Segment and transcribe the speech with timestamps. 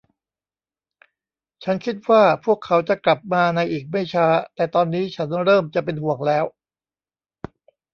[1.63, 6.45] ฉันคิดว่าพวกเขาจะกลับมาในอีกไม่ช้า แต่ตอนนี้ฉันเริ่มจะเป็นห่วงแล้ว